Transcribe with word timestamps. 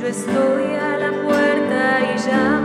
Yo 0.00 0.06
estoy 0.06 0.76
a 0.76 0.96
la 0.96 1.10
puerta 1.22 2.00
y 2.00 2.26
llamo. 2.26 2.59